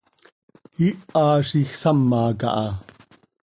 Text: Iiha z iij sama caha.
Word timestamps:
Iiha 0.87 1.25
z 1.47 1.49
iij 1.59 1.71
sama 1.81 2.21
caha. 2.39 2.67